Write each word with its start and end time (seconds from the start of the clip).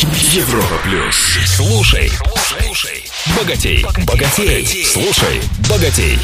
Европа 0.00 0.76
плюс. 0.84 1.16
Слушай, 1.44 2.08
слушай, 2.36 3.02
богатей, 3.36 3.84
богатей, 4.06 4.84
слушай, 4.84 5.40
богатей. 5.68 6.16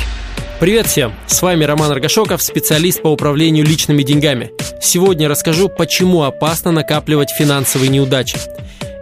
Привет 0.60 0.86
всем! 0.86 1.12
С 1.26 1.42
вами 1.42 1.65
Роман 1.65 1.91
Аргашоков, 1.91 2.41
специалист 2.41 3.02
по 3.02 3.08
управлению 3.08 3.67
личными 3.67 4.05
деньгами. 4.05 4.52
Сегодня 4.81 5.29
расскажу, 5.29 5.68
почему 5.68 6.23
опасно 6.23 6.71
накапливать 6.71 7.31
финансовые 7.33 7.89
неудачи. 7.89 8.39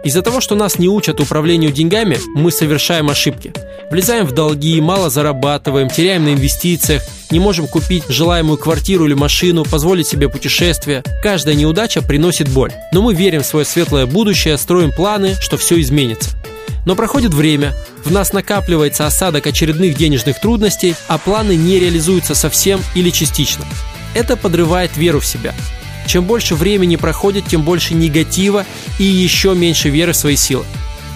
Из-за 0.03 0.21
того, 0.21 0.41
что 0.41 0.55
нас 0.55 0.79
не 0.79 0.89
учат 0.89 1.21
управлению 1.21 1.71
деньгами, 1.71 2.17
мы 2.35 2.51
совершаем 2.51 3.09
ошибки. 3.09 3.53
Влезаем 3.89 4.25
в 4.25 4.33
долги, 4.33 4.81
мало 4.81 5.09
зарабатываем, 5.09 5.89
теряем 5.89 6.25
на 6.25 6.33
инвестициях, 6.33 7.03
не 7.31 7.39
можем 7.39 7.67
купить 7.67 8.03
желаемую 8.09 8.57
квартиру 8.57 9.05
или 9.05 9.13
машину, 9.13 9.63
позволить 9.63 10.07
себе 10.07 10.27
путешествие. 10.27 11.03
Каждая 11.21 11.55
неудача 11.55 12.01
приносит 12.01 12.49
боль. 12.49 12.73
Но 12.91 13.01
мы 13.01 13.13
верим 13.13 13.43
в 13.43 13.45
свое 13.45 13.65
светлое 13.65 14.05
будущее, 14.05 14.57
строим 14.57 14.91
планы, 14.91 15.35
что 15.39 15.55
все 15.55 15.79
изменится. 15.79 16.31
Но 16.85 16.95
проходит 16.95 17.33
время, 17.33 17.73
в 18.03 18.11
нас 18.11 18.33
накапливается 18.33 19.07
осадок 19.07 19.47
очередных 19.47 19.95
денежных 19.95 20.39
трудностей, 20.41 20.95
а 21.07 21.17
планы 21.17 21.55
не 21.55 21.79
реализуются 21.79 22.35
совсем 22.35 22.81
или 22.93 23.09
частично. 23.09 23.63
Это 24.13 24.35
подрывает 24.35 24.97
веру 24.97 25.21
в 25.21 25.25
себя. 25.25 25.53
Чем 26.05 26.25
больше 26.25 26.55
времени 26.55 26.95
проходит, 26.95 27.45
тем 27.45 27.63
больше 27.63 27.93
негатива 27.93 28.65
и 28.99 29.03
еще 29.03 29.55
меньше 29.55 29.89
веры 29.89 30.13
в 30.13 30.17
свои 30.17 30.35
силы. 30.35 30.65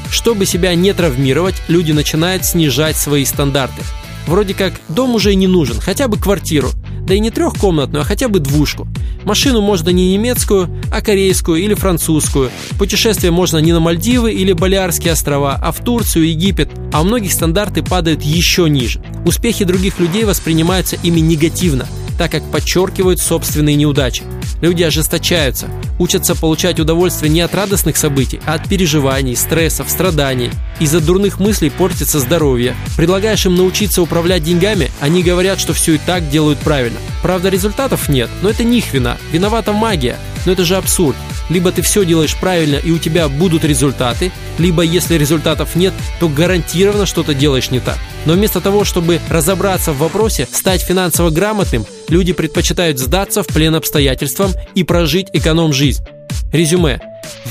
Чтобы 0.09 0.45
себя 0.45 0.73
не 0.75 0.93
травмировать, 0.93 1.55
люди 1.67 1.91
начинают 1.91 2.45
снижать 2.45 2.97
свои 2.97 3.25
стандарты. 3.25 3.81
Вроде 4.25 4.53
как 4.53 4.73
дом 4.89 5.15
уже 5.15 5.33
и 5.33 5.35
не 5.35 5.47
нужен, 5.47 5.79
хотя 5.79 6.07
бы 6.07 6.17
квартиру. 6.17 6.69
Да 7.07 7.13
и 7.13 7.19
не 7.19 7.31
трехкомнатную, 7.31 8.01
а 8.01 8.05
хотя 8.05 8.27
бы 8.27 8.39
двушку. 8.39 8.85
Машину 9.23 9.61
можно 9.61 9.89
не 9.89 10.13
немецкую, 10.13 10.69
а 10.91 11.01
корейскую 11.01 11.61
или 11.61 11.73
французскую. 11.73 12.51
Путешествие 12.77 13.31
можно 13.31 13.57
не 13.59 13.71
на 13.71 13.79
Мальдивы 13.79 14.33
или 14.33 14.51
Балиарские 14.51 15.13
острова, 15.13 15.55
а 15.55 15.71
в 15.71 15.79
Турцию, 15.79 16.27
Египет. 16.27 16.69
А 16.91 17.01
у 17.01 17.05
многих 17.05 17.31
стандарты 17.31 17.81
падают 17.81 18.23
еще 18.23 18.69
ниже. 18.69 19.01
Успехи 19.25 19.63
других 19.63 19.99
людей 19.99 20.25
воспринимаются 20.25 20.97
ими 21.01 21.21
негативно, 21.21 21.87
так 22.17 22.31
как 22.31 22.43
подчеркивают 22.51 23.19
собственные 23.19 23.75
неудачи. 23.75 24.23
Люди 24.61 24.83
ожесточаются, 24.83 25.69
учатся 25.99 26.35
получать 26.35 26.79
удовольствие 26.79 27.31
не 27.31 27.41
от 27.41 27.53
радостных 27.53 27.97
событий, 27.97 28.39
а 28.45 28.55
от 28.55 28.67
переживаний, 28.67 29.35
стрессов, 29.35 29.89
страданий. 29.89 30.51
Из-за 30.79 30.99
дурных 30.99 31.39
мыслей 31.39 31.69
портится 31.69 32.19
здоровье. 32.19 32.75
Предлагаешь 32.95 33.45
им 33.45 33.55
научиться 33.55 34.01
управлять 34.01 34.43
деньгами, 34.43 34.91
они 34.99 35.23
говорят, 35.23 35.59
что 35.59 35.73
все 35.73 35.95
и 35.95 35.97
так 35.97 36.29
делают 36.29 36.59
правильно. 36.59 36.97
Правда, 37.21 37.49
результатов 37.49 38.09
нет, 38.09 38.29
но 38.41 38.49
это 38.49 38.63
не 38.63 38.79
их 38.79 38.93
вина. 38.93 39.17
Виновата 39.31 39.73
магия. 39.73 40.17
Но 40.45 40.53
это 40.53 40.63
же 40.63 40.75
абсурд. 40.75 41.15
Либо 41.49 41.71
ты 41.71 41.81
все 41.81 42.05
делаешь 42.05 42.35
правильно 42.35 42.75
и 42.75 42.91
у 42.91 42.97
тебя 42.97 43.29
будут 43.29 43.63
результаты, 43.63 44.31
либо 44.57 44.81
если 44.81 45.15
результатов 45.15 45.75
нет, 45.75 45.93
то 46.19 46.27
гарантированно 46.27 47.05
что-то 47.05 47.33
делаешь 47.33 47.71
не 47.71 47.79
так. 47.79 47.97
Но 48.25 48.33
вместо 48.33 48.61
того, 48.61 48.83
чтобы 48.83 49.19
разобраться 49.29 49.93
в 49.93 49.99
вопросе, 49.99 50.47
стать 50.51 50.81
финансово 50.81 51.29
грамотным, 51.29 51.85
люди 52.09 52.33
предпочитают 52.33 52.99
сдаться 52.99 53.43
в 53.43 53.47
плен 53.47 53.75
обстоятельствам 53.75 54.51
и 54.75 54.83
прожить 54.83 55.27
эконом-жизнь. 55.33 56.03
Резюме. 56.51 56.99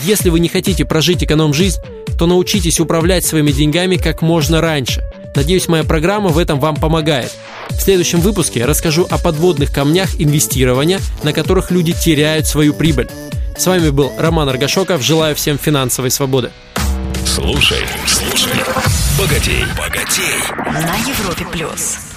Если 0.05 0.31
вы 0.31 0.41
не 0.41 0.49
хотите 0.49 0.85
прожить 0.85 1.23
эконом-жизнь, 1.23 1.81
то 2.19 2.27
научитесь 2.27 2.81
управлять 2.81 3.25
своими 3.25 3.51
деньгами 3.51 3.97
как 3.97 4.23
можно 4.23 4.61
раньше. 4.61 5.03
Надеюсь, 5.35 5.69
моя 5.69 5.85
программа 5.85 6.31
в 6.31 6.39
этом 6.39 6.59
вам 6.59 6.77
помогает. 6.77 7.31
В 7.77 7.83
следующем 7.83 8.21
выпуске 8.21 8.65
расскажу 8.65 9.07
о 9.09 9.19
подводных 9.19 9.73
камнях 9.73 10.21
инвестирования, 10.21 11.01
на 11.23 11.33
которых 11.33 11.71
люди 11.71 11.93
теряют 11.93 12.47
свою 12.47 12.75
прибыль. 12.75 13.09
С 13.57 13.67
вами 13.67 13.91
был 13.91 14.13
Роман 14.19 14.49
Аргашоков. 14.49 15.03
Желаю 15.03 15.35
всем 15.37 15.59
финансовой 15.59 16.11
свободы. 16.11 16.51
Слушай, 17.25 17.85
слушай, 18.07 18.53
богатей, 19.19 19.65
богатей. 19.79 20.41
На 20.57 20.97
Европе 21.09 21.47
плюс. 21.53 22.16